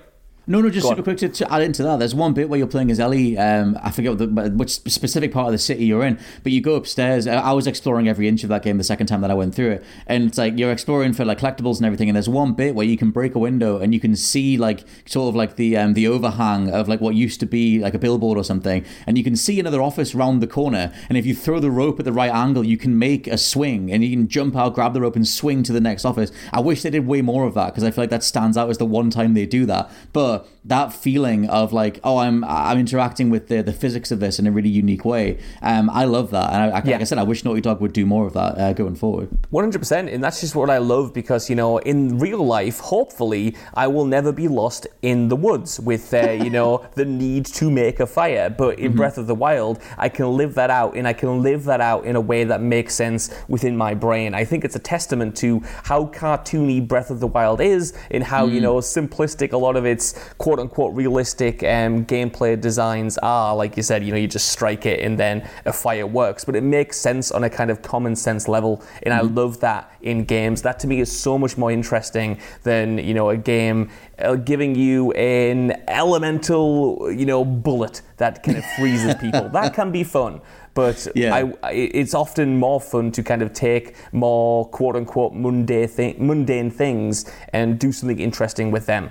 [0.50, 1.04] No, no, just Go super on.
[1.04, 2.00] quick to, to, add into that.
[2.00, 3.38] There's one bit where you're playing as Ellie.
[3.38, 6.74] Um, I forget the, which specific part of the city you're in, but you go
[6.74, 7.28] upstairs.
[7.28, 9.70] I was exploring every inch of that game the second time that I went through
[9.70, 12.08] it, and it's like you're exploring for like collectibles and everything.
[12.08, 14.84] And there's one bit where you can break a window and you can see like
[15.06, 17.98] sort of like the um, the overhang of like what used to be like a
[18.00, 20.92] billboard or something, and you can see another office round the corner.
[21.08, 23.92] And if you throw the rope at the right angle, you can make a swing
[23.92, 26.32] and you can jump out, grab the rope, and swing to the next office.
[26.52, 28.68] I wish they did way more of that because I feel like that stands out
[28.68, 29.92] as the one time they do that.
[30.12, 34.38] But that feeling of like, oh, I'm I'm interacting with the the physics of this
[34.38, 35.38] in a really unique way.
[35.62, 36.92] Um, I love that, and I, I, yeah.
[36.92, 39.30] like I said, I wish Naughty Dog would do more of that uh, going forward.
[39.50, 42.78] One hundred percent, and that's just what I love because you know, in real life,
[42.80, 47.46] hopefully, I will never be lost in the woods with uh, you know the need
[47.46, 48.50] to make a fire.
[48.50, 48.96] But in mm-hmm.
[48.98, 52.04] Breath of the Wild, I can live that out, and I can live that out
[52.04, 54.34] in a way that makes sense within my brain.
[54.34, 58.46] I think it's a testament to how cartoony Breath of the Wild is, and how
[58.46, 58.54] mm.
[58.54, 63.54] you know simplistic a lot of its quote unquote realistic um, gameplay designs are.
[63.54, 66.56] Like you said, you know, you just strike it and then a fire works, but
[66.56, 68.82] it makes sense on a kind of common sense level.
[69.02, 69.28] And mm-hmm.
[69.28, 70.62] I love that in games.
[70.62, 74.74] That to me is so much more interesting than, you know, a game uh, giving
[74.74, 79.48] you an elemental, you know, bullet that kind of freezes people.
[79.52, 80.40] that can be fun
[80.74, 81.34] but yeah.
[81.62, 86.70] I, it's often more fun to kind of take more quote unquote mundane, thi- mundane
[86.70, 89.10] things and do something interesting with them.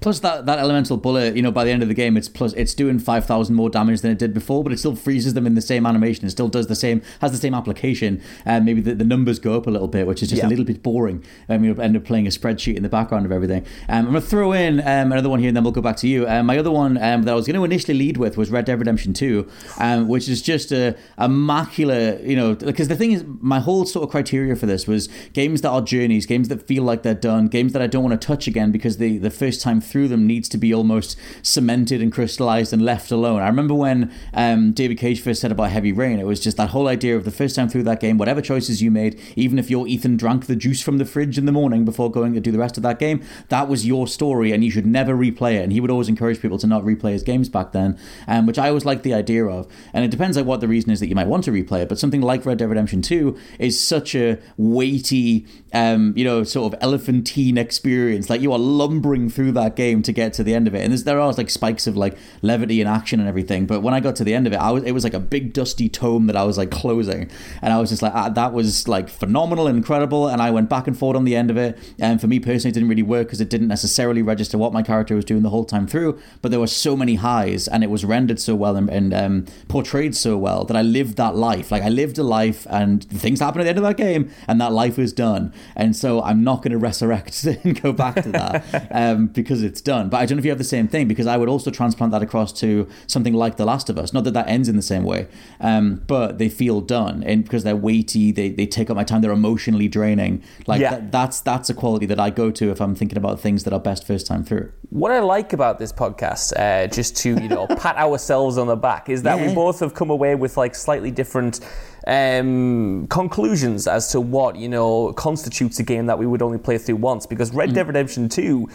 [0.00, 2.52] Plus that, that elemental bullet, you know, by the end of the game, it's plus
[2.54, 5.46] it's doing five thousand more damage than it did before, but it still freezes them
[5.46, 6.26] in the same animation.
[6.26, 9.56] It still does the same, has the same application, and maybe the, the numbers go
[9.56, 10.48] up a little bit, which is just yeah.
[10.48, 11.24] a little bit boring.
[11.48, 13.64] Um, you end up playing a spreadsheet in the background of everything.
[13.88, 16.08] Um, I'm gonna throw in um, another one here, and then we'll go back to
[16.08, 16.28] you.
[16.28, 18.64] Um, my other one um, that I was going to initially lead with was Red
[18.64, 23.24] Dead Redemption Two, um, which is just a immaculate, you know, because the thing is,
[23.40, 26.82] my whole sort of criteria for this was games that are journeys, games that feel
[26.82, 29.60] like they're done, games that I don't want to touch again because the the first
[29.60, 33.40] time through them needs to be almost cemented and crystallized and left alone.
[33.40, 36.70] I remember when um, David Cage first said about Heavy Rain, it was just that
[36.70, 39.70] whole idea of the first time through that game, whatever choices you made, even if
[39.70, 42.52] your Ethan drank the juice from the fridge in the morning before going to do
[42.52, 45.62] the rest of that game, that was your story and you should never replay it.
[45.62, 48.58] And he would always encourage people to not replay his games back then, um, which
[48.58, 49.66] I always liked the idea of.
[49.92, 51.88] And it depends like what the reason is that you might want to replay it,
[51.88, 56.72] but something like Red Dead Redemption 2 is such a weighty, um, you know, sort
[56.72, 58.30] of elephantine experience.
[58.30, 60.84] Like you are lumbering through that game to get to the end of it.
[60.84, 63.64] And there are like spikes of like levity and action and everything.
[63.64, 65.20] But when I got to the end of it, I was, it was like a
[65.20, 67.30] big dusty tome that I was like closing.
[67.62, 70.28] And I was just like, ah, that was like phenomenal and incredible.
[70.28, 71.78] And I went back and forth on the end of it.
[71.98, 74.82] And for me personally, it didn't really work because it didn't necessarily register what my
[74.82, 76.18] character was doing the whole time through.
[76.42, 79.46] But there were so many highs and it was rendered so well and, and um,
[79.68, 81.70] portrayed so well that I lived that life.
[81.70, 84.60] Like I lived a life and things happened at the end of that game and
[84.60, 85.52] that life was done.
[85.76, 89.80] And so I'm not going to resurrect and go back to that um, because it's
[89.80, 90.08] done.
[90.08, 92.10] But I don't know if you have the same thing because I would also transplant
[92.12, 94.12] that across to something like The Last of Us.
[94.12, 95.28] Not that that ends in the same way,
[95.60, 99.20] um, but they feel done and because they're weighty, they, they take up my time,
[99.20, 100.42] they're emotionally draining.
[100.66, 100.90] Like Yeah.
[100.90, 103.72] that, that's that's a quality that I go to if I'm thinking about things that
[103.72, 104.72] are best first time through.
[104.90, 108.76] What I like about this podcast, uh, just to you know pat ourselves on the
[108.76, 111.60] back, is that we both have come away with like slightly different
[112.08, 116.78] um, conclusions as to what you know constitutes a game that we would only play
[116.78, 117.26] through once.
[117.26, 117.74] Because Red Mm.
[117.74, 118.68] Dead Redemption 2,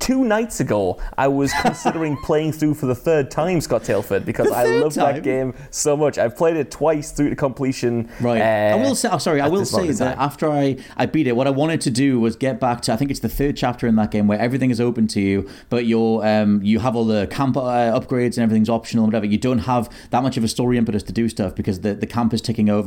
[0.00, 4.50] two nights ago, I was considering playing through for the third time Scott Tailford because
[4.50, 6.18] I love that game so much.
[6.18, 8.10] I've played it twice through to completion.
[8.20, 8.40] Right.
[8.40, 9.08] uh, I will say.
[9.12, 9.40] Oh, sorry.
[9.40, 12.34] I will say that after I I beat it, what I wanted to do was
[12.34, 12.92] get back to.
[12.92, 15.48] I think it's the third chapter in that game where everything is open to you,
[15.68, 17.60] but you're um you have all the camp uh,
[17.98, 19.26] upgrades and everything's optional and whatever.
[19.26, 22.06] You don't have that much of a story impetus to do stuff because the the
[22.06, 22.79] camp is ticking over.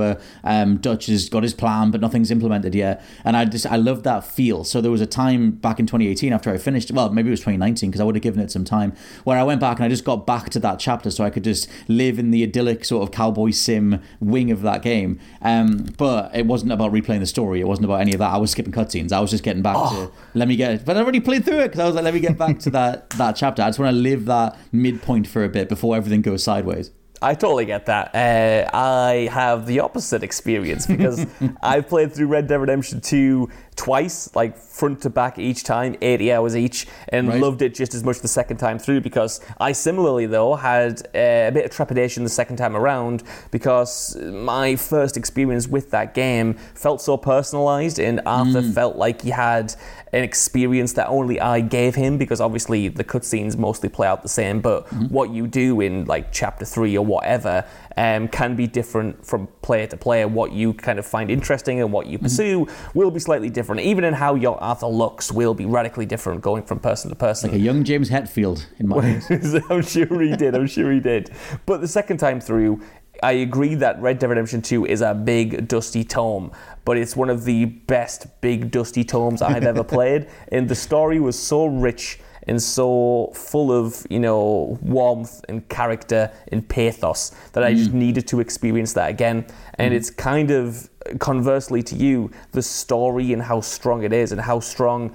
[0.43, 3.03] Um, Dutch has got his plan, but nothing's implemented yet.
[3.23, 4.63] And I just I love that feel.
[4.63, 6.91] So there was a time back in 2018 after I finished.
[6.91, 9.43] Well, maybe it was 2019 because I would have given it some time where I
[9.43, 12.19] went back and I just got back to that chapter so I could just live
[12.19, 15.19] in the idyllic sort of cowboy sim wing of that game.
[15.41, 17.61] Um, but it wasn't about replaying the story.
[17.61, 18.31] It wasn't about any of that.
[18.31, 19.11] I was skipping cutscenes.
[19.11, 20.85] I was just getting back to let me get.
[20.85, 22.69] But I already played through it because I was like, let me get back to
[22.71, 23.61] that that chapter.
[23.61, 26.91] I just want to live that midpoint for a bit before everything goes sideways.
[27.23, 28.13] I totally get that.
[28.13, 31.25] Uh, I have the opposite experience because
[31.61, 36.31] I've played through Red Dead Redemption 2 twice, like front to back each time, 80
[36.33, 37.41] hours each, and Right.
[37.41, 41.49] loved it just as much the second time through because I similarly, though, had uh,
[41.49, 46.55] a bit of trepidation the second time around because my first experience with that game
[46.75, 49.73] felt so personalized, and Arthur felt like he had
[50.11, 54.29] an experience that only I gave him because obviously the cutscenes mostly play out the
[54.29, 57.65] same, but what you do in like chapter three or whatever
[57.97, 60.27] um, can be different from player to player.
[60.27, 63.81] What you kind of find interesting and what you pursue will be slightly different.
[63.81, 67.51] Even in how your Arthur looks will be radically different going from person to person.
[67.51, 68.97] Like a young James Hetfield in my
[69.29, 69.55] eyes.
[69.69, 70.55] I'm sure he did.
[70.55, 71.31] I'm sure he did.
[71.65, 72.81] But the second time through,
[73.21, 76.51] I agree that Red Dead Redemption 2 is a big, dusty tome,
[76.83, 80.29] but it's one of the best big, dusty tomes I've ever played.
[80.51, 86.31] And the story was so rich and so full of, you know, warmth and character
[86.51, 87.95] and pathos that I just mm.
[87.95, 89.45] needed to experience that again.
[89.75, 89.97] And mm.
[89.97, 94.59] it's kind of conversely to you, the story and how strong it is and how
[94.59, 95.13] strong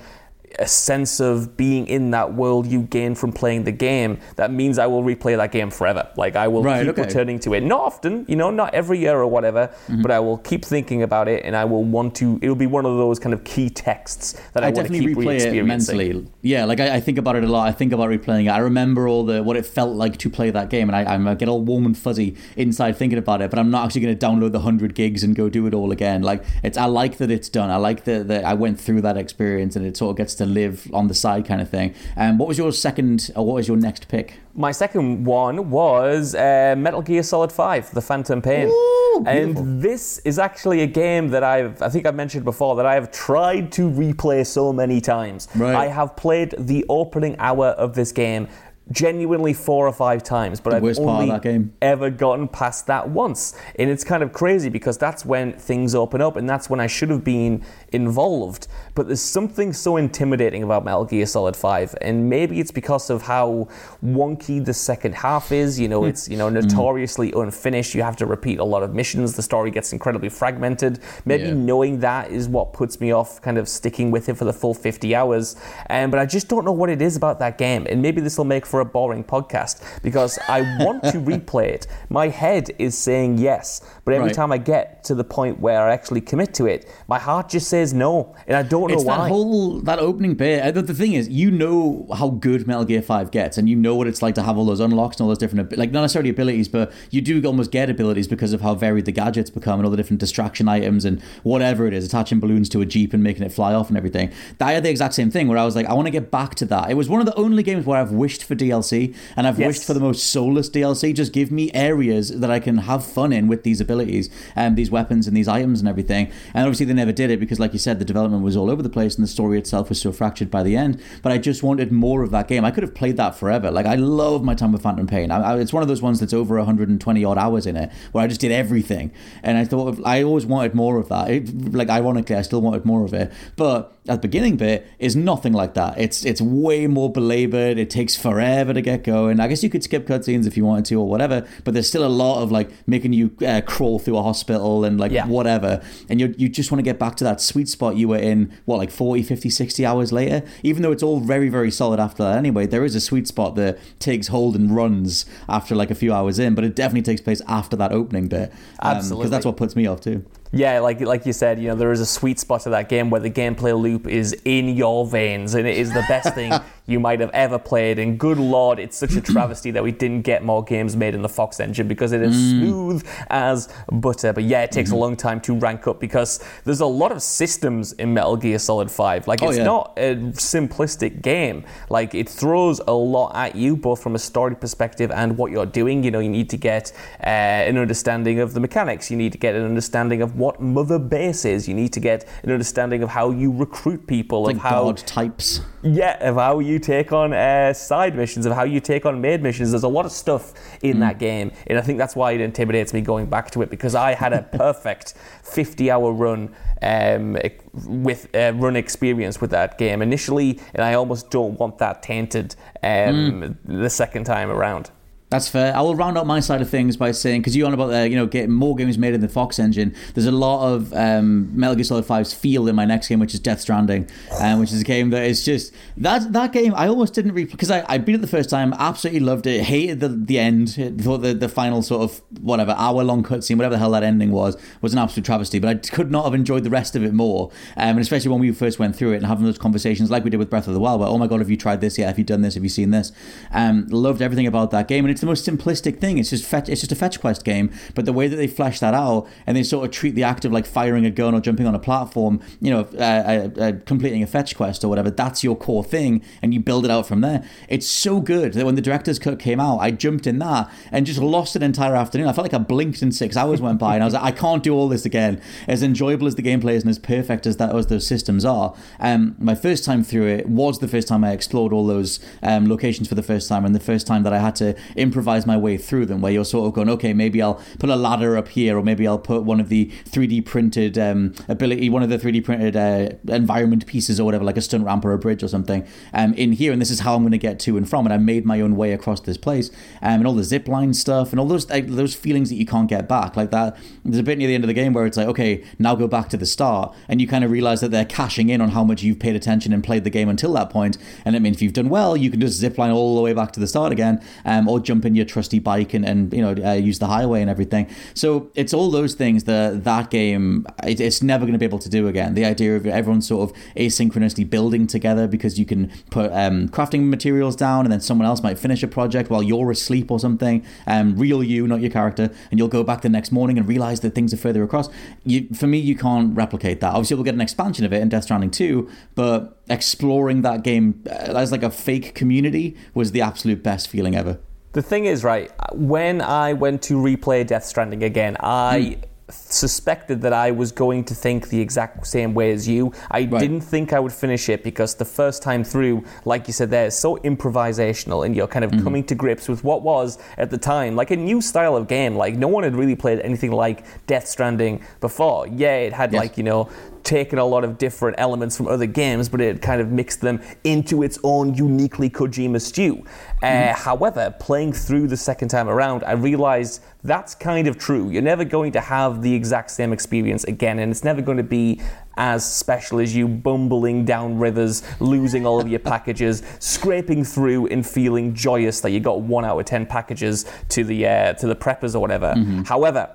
[0.58, 4.78] a sense of being in that world you gain from playing the game that means
[4.78, 6.08] I will replay that game forever.
[6.16, 7.02] Like I will Right, keep okay.
[7.02, 7.62] returning to it.
[7.62, 10.02] Not often, you know, not every year or whatever, Mm-hmm.
[10.02, 12.84] but I will keep thinking about it and I will want to it'll be one
[12.86, 15.50] of those kind of key texts that I, I want to definitely keep replay it
[15.52, 15.96] re-experiencing.
[15.98, 16.26] mentally.
[16.42, 17.68] Yeah, like I, I think about it a lot.
[17.68, 18.50] I think about replaying it.
[18.50, 21.26] I remember all the what it felt like to play that game, and I, I'm-
[21.28, 23.50] I get all warm and fuzzy inside thinking about it.
[23.50, 25.90] But I'm not actually going to download the hundred gigs and go do it all
[25.92, 26.22] again.
[26.22, 27.70] Like it's, I like that it's done.
[27.70, 30.46] I like that that I went through that experience, and it sort of gets to
[30.46, 31.94] live on the side kind of thing.
[32.16, 34.34] And what was your second, or what was your next pick?
[34.54, 38.68] My second one was uh, Metal Gear Solid 5, The Phantom Pain.
[38.68, 42.86] Ooh, and this is actually a game that I've, I think I've mentioned before, that
[42.86, 45.48] I have tried to replay so many times.
[45.54, 45.74] Right.
[45.74, 48.48] I have played the opening hour of this game
[48.90, 53.58] genuinely four or five times, but I've only ever gotten past that once.
[53.78, 56.86] And it's kind of crazy because that's when things open up and that's when I
[56.86, 58.68] should have been involved.
[58.98, 61.94] But there's something so intimidating about Metal Gear Solid 5.
[62.00, 63.68] And maybe it's because of how
[64.04, 65.78] wonky the second half is.
[65.78, 67.94] You know, it's, you know, notoriously unfinished.
[67.94, 69.34] You have to repeat a lot of missions.
[69.36, 70.98] The story gets incredibly fragmented.
[71.24, 71.54] Maybe Yeah.
[71.54, 74.74] knowing that is what puts me off kind of sticking with it for the full
[74.74, 75.54] 50 hours.
[75.90, 77.86] Um, but I just don't know what it is about that game.
[77.88, 81.66] And maybe this will make for for a boring podcast because I want to replay
[81.68, 81.86] it.
[82.10, 84.34] My head is saying yes, but every Right.
[84.34, 87.66] time I get to the point where I actually commit to it, my heart just
[87.68, 90.62] says no, and I don't know It's that whole that opening bit.
[90.62, 93.76] uh, The, the thing is, you know how good Metal Gear Five gets, and you
[93.76, 96.00] know what it's like to have all those unlocks and all those different, like not
[96.02, 99.78] necessarily abilities, but you do almost get abilities because of how varied the gadgets become
[99.78, 103.12] and all the different distraction items and whatever it is, attaching balloons to a jeep
[103.14, 104.30] and making it fly off and everything.
[104.60, 106.54] I had the exact same thing where I was like, I want to get back
[106.56, 106.90] to that.
[106.90, 109.66] It was one of the only games where I've wished for DLC, and I've Yes.
[109.66, 111.12] wished for the most soulless DLC.
[111.14, 114.90] Just give me areas that I can have fun in with these abilities and these
[114.90, 116.30] weapons and these items and everything.
[116.54, 118.77] And obviously, they never did it because, like you said, the development was all over
[118.82, 121.00] the place and the story itself was so fractured by the end.
[121.22, 122.64] But I just wanted more of that game.
[122.64, 123.70] I could have played that forever.
[123.70, 125.30] Like I love my time with Phantom Pain.
[125.30, 128.24] I, I, it's one of those ones that's over 120 odd hours in it where
[128.24, 129.12] I just did everything.
[129.42, 131.30] And I thought I always wanted more of that.
[131.30, 133.32] It, like ironically, I still wanted more of it.
[133.56, 135.98] But that beginning bit is nothing like that.
[135.98, 137.78] It's it's way more belabored.
[137.78, 139.38] It takes forever to get going.
[139.40, 142.04] I guess you could skip cutscenes if you wanted to or whatever, but there's still
[142.04, 145.26] a lot of like making you uh, crawl through a hospital and like Yeah.
[145.26, 145.80] whatever.
[146.08, 148.52] And you you just want to get back to that sweet spot you were in
[148.64, 150.42] what like 40, 50, 60 hours later.
[150.62, 153.54] Even though it's all very very solid after that anyway, there is a sweet spot
[153.56, 157.20] that takes hold and runs after like a few hours in, but it definitely takes
[157.20, 158.50] place after that opening bit.
[158.80, 159.22] Um, Absolutely.
[159.22, 160.24] Because that's what puts me off too.
[160.52, 163.10] Yeah, like like you said, you know, there is a sweet spot to that game
[163.10, 166.52] where the gameplay loop is in your veins, and it is the best thing
[166.86, 167.98] you might have ever played.
[167.98, 171.20] And good lord, it's such a travesty that we didn't get more games made in
[171.20, 172.50] the Fox engine because it is Mm.
[172.60, 174.32] smooth as butter.
[174.32, 174.96] But yeah, it takes Mm-hmm.
[174.96, 178.58] a long time to rank up because there's a lot of systems in Metal Gear
[178.58, 179.28] Solid Five.
[179.28, 179.64] Like Oh, it's yeah.
[179.64, 180.14] not a
[180.52, 181.64] simplistic game.
[181.90, 185.66] Like it throws a lot at you, both from a story perspective and what you're
[185.66, 186.02] doing.
[186.02, 187.26] You know, you need to get uh,
[187.70, 189.10] an understanding of the mechanics.
[189.10, 191.68] You need to get an understanding of what Mother Base is.
[191.68, 194.98] You need to get an understanding of how you recruit people, Like of how god
[194.98, 195.60] types.
[195.82, 199.42] yeah, of how you take on uh, side missions, of how you take on main
[199.42, 199.70] missions.
[199.70, 202.92] There's a lot of stuff in that game, and I think that's why it intimidates
[202.94, 207.36] me going back to it because I had a perfect 50-hour run um,
[207.72, 212.54] with uh, run experience with that game initially, and I almost don't want that tainted
[212.82, 214.90] um, the second time around.
[215.30, 215.76] That's fair.
[215.76, 218.04] I will round up my side of things by saying because you're on about uh,
[218.04, 219.94] you know getting more games made in the Fox engine.
[220.14, 223.34] There's a lot of um, Metal Gear Solid 5's feel in my next game, which
[223.34, 224.08] is Death Stranding,
[224.40, 226.74] um, which is a game that is just that that game.
[226.74, 229.64] I almost didn't replay because I, I beat it the first time, absolutely loved it,
[229.64, 233.74] hated the the end, thought the the final sort of whatever hour long cutscene, whatever
[233.74, 235.58] the hell that ending was, was an absolute travesty.
[235.58, 238.40] But I could not have enjoyed the rest of it more, um, and especially when
[238.40, 240.72] we first went through it and having those conversations like we did with Breath of
[240.72, 242.06] the Wild, where oh my god, have you tried this yet?
[242.06, 242.54] Have you done this?
[242.54, 243.12] Have you seen this?
[243.52, 246.18] Um, loved everything about that game, and it's the most simplistic thing.
[246.18, 248.78] It's just fetch, it's just a fetch quest game, but the way that they flesh
[248.78, 251.40] that out and they sort of treat the act of like firing a gun or
[251.40, 255.10] jumping on a platform, you know, uh, uh, uh, completing a fetch quest or whatever,
[255.10, 257.42] that's your core thing, and you build it out from there.
[257.68, 261.04] It's so good that when the director's cut came out, I jumped in that and
[261.04, 262.28] just lost an entire afternoon.
[262.28, 264.30] I felt like I blinked and six hours went by, and I was like, I
[264.30, 265.40] can't do all this again.
[265.66, 268.74] As enjoyable as the gameplay is and as perfect as that as those systems are,
[269.00, 272.68] um, my first time through it was the first time I explored all those um,
[272.68, 274.76] locations for the first time, and the first time that I had to
[275.08, 277.96] improvise my way through them, where you're sort of going, okay, maybe I'll put a
[277.96, 282.02] ladder up here, or maybe I'll put one of the 3D printed um, ability, one
[282.02, 285.18] of the 3D printed uh, environment pieces or whatever, like a stunt ramp or a
[285.18, 287.76] bridge or something, um, in here, and this is how I'm going to get to
[287.76, 288.06] and from.
[288.06, 289.70] And I made my own way across this place,
[290.02, 292.66] um, and all the zip line stuff, and all those like, those feelings that you
[292.66, 293.76] can't get back, like that.
[294.04, 296.06] There's a bit near the end of the game where it's like, okay, now go
[296.06, 298.84] back to the start, and you kind of realize that they're cashing in on how
[298.84, 300.98] much you've paid attention and played the game until that point.
[301.24, 303.32] And it means if you've done well, you can just zip line all the way
[303.32, 306.42] back to the start again, um, or jump in your trusty bike and, and you
[306.42, 307.88] know uh, use the highway and everything.
[308.14, 311.78] So it's all those things that that game it, it's never going to be able
[311.80, 312.34] to do again.
[312.34, 317.08] The idea of everyone sort of asynchronously building together because you can put um, crafting
[317.08, 320.64] materials down and then someone else might finish a project while you're asleep or something.
[320.86, 324.00] Um, real you, not your character, and you'll go back the next morning and realize
[324.00, 324.88] that things are further across.
[325.24, 326.90] You, for me, you can't replicate that.
[326.90, 331.02] Obviously, we'll get an expansion of it in Death Stranding 2, but exploring that game
[331.06, 334.38] uh, as like a fake community was the absolute best feeling ever.
[334.72, 339.04] The thing is, right, when I went to replay Death Stranding again, I hmm.
[339.30, 342.92] suspected that I was going to think the exact same way as you.
[343.10, 343.40] I Right.
[343.40, 346.86] didn't think I would finish it because the first time through, like you said there,
[346.86, 348.82] is so improvisational and you're kind of hmm.
[348.84, 352.14] coming to grips with what was at the time like a new style of game.
[352.16, 355.46] Like no one had really played anything like Death Stranding before.
[355.46, 356.20] Yeah, it had Yes.
[356.20, 356.68] like, you know,
[357.04, 360.40] taken a lot of different elements from other games, but it kind of mixed them
[360.64, 363.04] into its own uniquely Kojima stew.
[363.42, 368.10] Uh, however, playing through the second time around, I realized that's kind of true.
[368.10, 371.44] You're never going to have the exact same experience again, and it's never going to
[371.44, 371.80] be
[372.16, 377.86] as special as you bumbling down rivers, losing all of your packages, scraping through and
[377.86, 381.56] feeling joyous that you got one out of ten packages to the uh, to the
[381.56, 382.34] preppers or whatever.
[382.66, 383.14] However,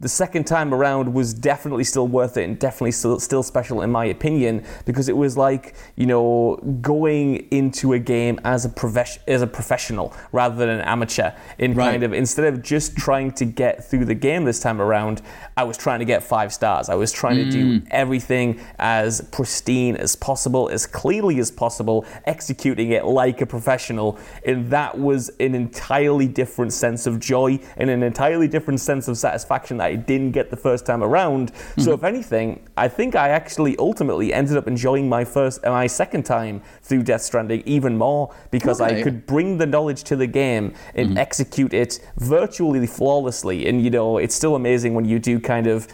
[0.00, 3.90] the second time around was definitely still worth it and definitely still, still special in
[3.90, 9.18] my opinion because it was like you know going into a game as a profes-
[9.28, 11.30] as a professional rather than an amateur.
[11.58, 11.92] In Right.
[11.92, 15.22] kind of instead of just trying to get through the game this time around
[15.56, 16.88] I was trying to get five stars.
[16.88, 17.86] I was trying to do mm.
[17.90, 24.18] everything as pristine as possible as cleanly as possible executing it like a professional.
[24.44, 29.16] And that was an entirely different sense of joy and an entirely different sense of
[29.16, 31.52] satisfaction I didn't get the first time around.
[31.54, 31.90] So mm-hmm.
[31.92, 36.24] if anything, I think I actually ultimately ended up enjoying my first, and my second
[36.24, 40.74] time through Death Stranding even more because I could bring the knowledge to the game
[40.94, 41.18] and mm-hmm.
[41.18, 43.66] execute it virtually flawlessly.
[43.68, 45.88] And you know, it's still amazing when you do kind of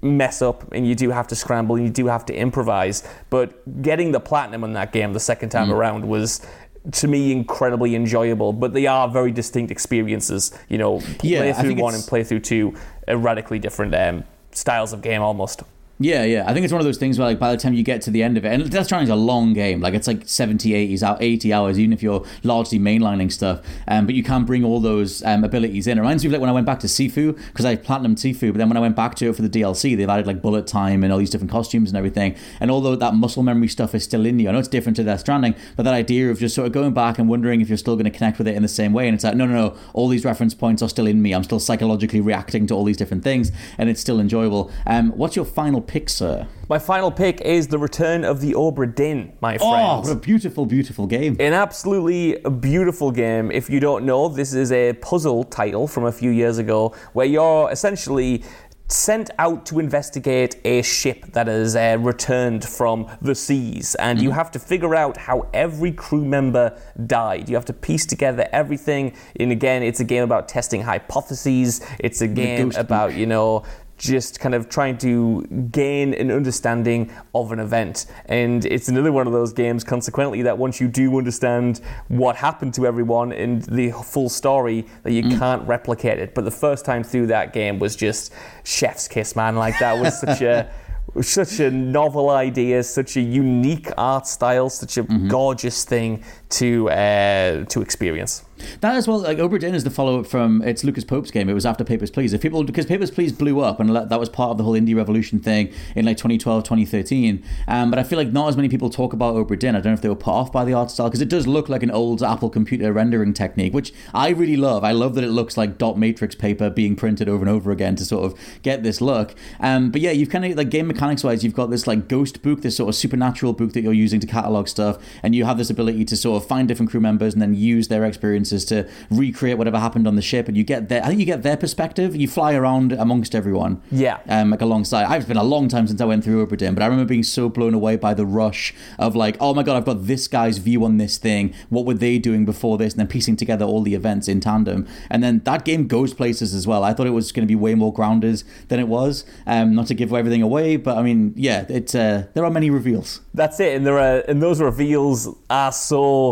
[0.00, 3.06] mess up and you do have to scramble and you do have to improvise.
[3.30, 5.72] But getting the platinum on that game the second time mm.
[5.72, 6.46] around was
[6.90, 8.52] to me incredibly enjoyable.
[8.52, 10.56] But they are very distinct experiences.
[10.68, 12.74] You know, Yeah, playthrough one and playthrough two
[13.08, 15.62] are radically different um, styles of game almost.
[16.02, 16.44] Yeah, yeah.
[16.46, 18.10] I think it's one of those things where, like, by the time you get to
[18.10, 19.80] the end of it, and Death Stranding is a long game.
[19.80, 23.60] Like, it's like 70, 80, out 80 hours, even if you're largely mainlining stuff.
[23.86, 25.98] Um, but you can bring all those um, abilities in.
[25.98, 28.52] It reminds me of like when I went back to Sifu, because I platinum Sifu,
[28.52, 30.66] but then when I went back to it for the DLC, they've added like bullet
[30.66, 32.36] time and all these different costumes and everything.
[32.60, 35.04] And although that muscle memory stuff is still in you, I know it's different to
[35.04, 37.78] Death Stranding, but that idea of just sort of going back and wondering if you're
[37.78, 39.06] still going to connect with it in the same way.
[39.06, 41.32] And it's like, no, no, no, all these reference points are still in me.
[41.34, 44.70] I'm still psychologically reacting to all these different things, and it's still enjoyable.
[44.86, 46.46] Um, what's your final pick, sir?
[46.70, 50.08] My final pick is the return of the Obra Dinn, my Oh, friends.
[50.08, 51.36] what a beautiful, beautiful game.
[51.38, 53.50] An absolutely beautiful game.
[53.50, 57.26] If you don't know, this is a puzzle title from a few years ago where
[57.26, 58.42] you're essentially
[58.88, 64.30] sent out to investigate a ship that has uh, returned from the seas and you
[64.30, 69.14] have to figure out how every crew member died you have to piece together everything
[69.40, 73.62] and again it's a game about testing hypotheses it's a game about you know
[74.02, 78.06] just kind of trying to gain an understanding of an event.
[78.26, 82.74] And it's another one of those games, consequently, that once you do understand what happened
[82.74, 85.38] to everyone and the full story, that you mm.
[85.38, 86.34] can't replicate it.
[86.34, 88.32] But the first time through that game was just
[88.64, 89.54] chef's kiss, man.
[89.54, 90.70] Like that was such a.
[91.20, 95.28] Such a novel idea, such a unique art style, such a mm-hmm.
[95.28, 98.44] gorgeous thing to uh, to experience.
[98.80, 101.48] That as well, like Obra Dinn is the follow up from it's Lucas Pope's game.
[101.48, 102.32] It was after Papers Please.
[102.32, 104.94] If people because Papers Please blew up and that was part of the whole indie
[104.94, 107.44] revolution thing in like 2012, 2013.
[107.68, 109.74] Um, but I feel like not as many people talk about Obra Dinn.
[109.74, 111.46] I don't know if they were put off by the art style because it does
[111.46, 114.84] look like an old Apple computer rendering technique, which I really love.
[114.84, 117.96] I love that it looks like dot matrix paper being printed over and over again
[117.96, 119.34] to sort of get this look.
[119.60, 122.42] Um, but yeah, you've kind of like game mechanics wise, you've got this like ghost
[122.42, 125.58] book, this sort of supernatural book that you're using to catalog stuff, and you have
[125.58, 128.88] this ability to sort of find different crew members and then use their experiences to
[129.10, 130.48] recreate whatever happened on the ship.
[130.48, 132.14] And you get their, I think you get their perspective.
[132.14, 133.82] You fly around amongst everyone.
[133.90, 134.20] Yeah.
[134.28, 135.04] Um, like alongside.
[135.04, 137.22] I've been a long time since I went through Obra Dinn, but I remember being
[137.22, 140.58] so blown away by the rush of like, oh my god, I've got this guy's
[140.58, 141.54] view on this thing.
[141.68, 142.92] What were they doing before this?
[142.92, 144.86] And then piecing together all the events in tandem.
[145.10, 146.84] And then that game goes places as well.
[146.84, 149.24] I thought it was going to be way more grounded than it was.
[149.46, 151.94] Um, not to give everything away, but I mean, yeah, it.
[151.94, 153.20] Uh, there are many reveals.
[153.34, 156.31] That's it, and there are and those reveals are so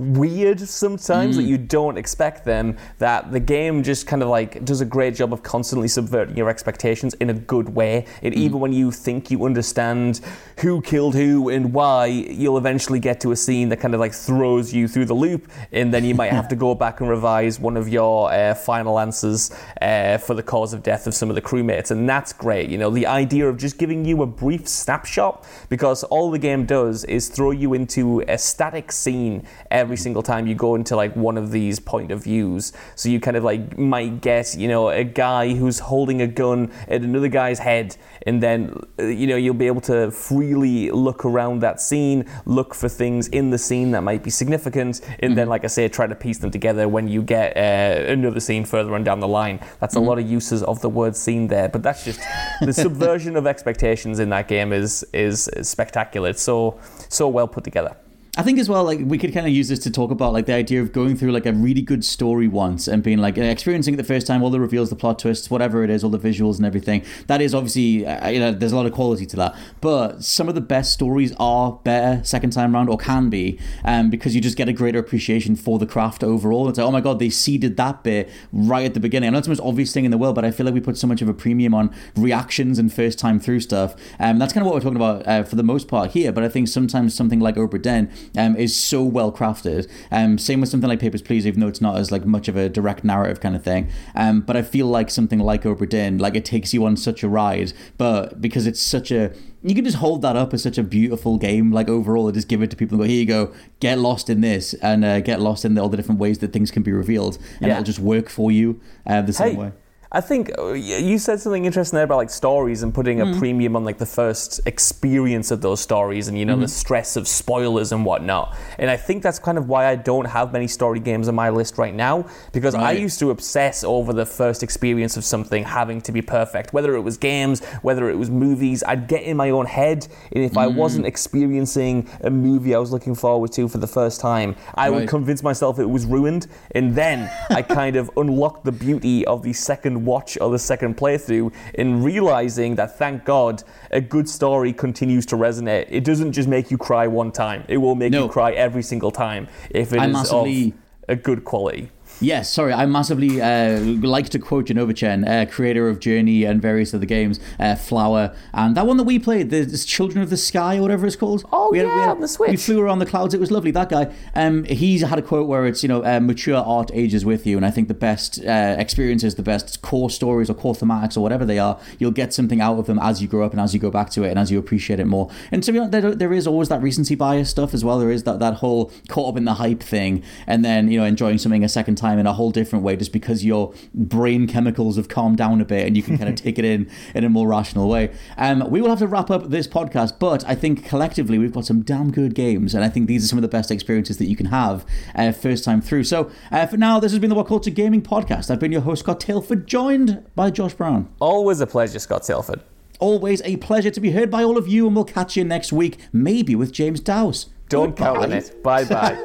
[0.00, 2.76] weird sometimes that you don't expect them.
[2.98, 6.48] That the game just kind of like does a great job of constantly subverting your
[6.48, 8.06] expectations in a good way.
[8.22, 10.20] And even when you think you understand
[10.58, 14.14] who killed who and why, you'll eventually get to a scene that kind of like
[14.14, 17.60] throws you through the loop, and then you might have to go back and revise
[17.60, 19.50] one of your uh, final answers
[19.82, 22.70] uh, for the cause of death of some of the crewmates, and that's great.
[22.70, 26.64] You know, the idea of just giving you a brief snapshot because all the game
[26.64, 31.14] does is throw you into a static scene every single time you go into like
[31.16, 32.72] one of these point of views.
[32.94, 36.72] So you kind of like might get, you know, a guy who's holding a gun
[36.88, 41.24] at another guy's head, and then uh, you know you'll be able to freely look
[41.24, 45.48] around that scene, look for things in the scene that might be significant, and then,
[45.48, 48.94] like I say, try to piece them together when you get uh, another scene further
[48.94, 49.60] on down the line.
[49.80, 52.20] That's a lot of uses of the word scene there, but that's just
[52.60, 56.30] the subversion of expectations in that game is is spectacular.
[56.30, 56.78] It's so
[57.08, 57.96] so well put together.
[58.36, 60.46] I think as well, like we could kind of use this to talk about like
[60.46, 63.94] the idea of going through like a really good story once and being like experiencing
[63.94, 66.18] it the first time, all the reveals, the plot twists, whatever it is, all the
[66.18, 67.04] visuals and everything.
[67.26, 69.56] That is obviously, uh, you know, there's a lot of quality to that.
[69.80, 74.10] But some of the best stories are better second time round or can be, um,
[74.10, 76.68] because you just get a greater appreciation for the craft overall.
[76.68, 79.26] It's like, oh my god, they seeded that bit right at the beginning.
[79.26, 80.80] I know it's the most obvious thing in the world, but I feel like we
[80.80, 83.96] put so much of a premium on reactions and first time through stuff.
[84.20, 86.30] Um, that's kind of what we're talking about uh, for the most part here.
[86.30, 89.88] But I think sometimes something like Obra Dinn um, is so well crafted.
[90.10, 92.56] Um, same with something like Papers, Please, even though it's not as like much of
[92.56, 93.88] a direct narrative kind of thing.
[94.14, 97.22] Um, but I feel like something like Obra Dinn, like it takes you on such
[97.22, 100.78] a ride, but because it's such a you can just hold that up as such
[100.78, 101.70] a beautiful game.
[101.70, 104.30] Like overall, and just give it to people and go, here you go, get lost
[104.30, 106.82] in this, and uh, get lost in the, all the different ways that things can
[106.82, 107.72] be revealed, and Yeah.
[107.74, 109.72] it'll just work for you uh, the same Hey, way.
[110.12, 113.36] I think uh, you said something interesting there about like stories and putting Mm.
[113.36, 116.70] a premium on like the first experience of those stories and you know the Mm-hmm.
[116.84, 118.56] stress of spoilers and whatnot.
[118.78, 121.50] And I think that's kind of why I don't have many story games on my
[121.50, 126.00] list right now because I used to obsess over the first experience of something having
[126.02, 128.82] to be perfect, whether it was games, whether it was movies.
[128.86, 130.74] I'd get in my own head, and if I Mm.
[130.74, 135.08] wasn't experiencing a movie I was looking forward to for the first time, I would
[135.08, 139.52] convince myself it was ruined, and then I kind of unlocked the beauty of the
[139.52, 145.26] second watch or the second playthrough in realizing that thank God a good story continues
[145.26, 145.86] to resonate.
[145.90, 148.24] It doesn't just make you cry one time; it will make No.
[148.24, 150.74] you cry every single time if it is I massively- of
[151.08, 151.90] a good quality.
[152.22, 156.60] Yes, sorry, I massively uh, like to quote Jenova Chen, uh, creator of Journey and
[156.60, 160.36] various other games, uh, Flower, and that one that we played, the Children of the
[160.36, 161.46] Sky or whatever it's called.
[161.50, 162.50] Oh, we yeah, on the Switch.
[162.50, 163.32] We flew around the clouds.
[163.32, 163.70] It was lovely.
[163.70, 167.24] That guy, um, he's had a quote where it's you know uh, mature art ages
[167.24, 170.74] with you, and I think the best uh, experiences, the best core stories or core
[170.74, 173.52] thematics or whatever they are, you'll get something out of them as you grow up
[173.52, 175.30] and as you go back to it and as you appreciate it more.
[175.50, 177.98] And to be honest, there, there is always that recency bias stuff as well.
[177.98, 181.06] There is that that whole caught up in the hype thing, and then you know
[181.06, 184.96] enjoying something a second time in a whole different way, just because your brain chemicals
[184.96, 187.28] have calmed down a bit and you can kind of take it in in a
[187.28, 188.10] more rational way.
[188.36, 191.66] Um, we will have to wrap up this podcast, but I think collectively we've got
[191.66, 194.26] some damn good games, and I think these are some of the best experiences that
[194.26, 194.84] you can have
[195.14, 196.04] uh, first time through.
[196.04, 198.50] So uh, for now, this has been the What Culture Gaming Podcast.
[198.50, 201.08] I've been your host Scott Tailford, joined by Josh Brown.
[201.20, 202.60] Always a pleasure, Scott Tailford.
[202.98, 205.72] Always a pleasure to be heard by all of you, and we'll catch you next
[205.72, 207.46] week, maybe with James Dowse.
[207.70, 208.04] Don't Goodbye.
[208.04, 208.62] count on it.
[208.62, 209.18] Bye bye.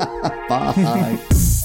[0.47, 1.64] Bye bye.